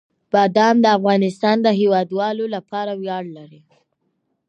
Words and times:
بادام 0.31 0.75
د 0.81 0.85
افغانستان 0.97 1.57
د 1.61 1.67
هیوادوالو 1.79 2.45
لپاره 2.55 2.91
ویاړ 3.01 3.23
دی. 3.51 3.61